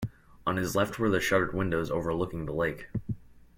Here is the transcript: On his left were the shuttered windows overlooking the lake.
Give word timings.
On 0.47 0.57
his 0.57 0.75
left 0.75 0.97
were 0.97 1.11
the 1.11 1.19
shuttered 1.19 1.53
windows 1.53 1.91
overlooking 1.91 2.47
the 2.47 2.53
lake. 2.55 2.87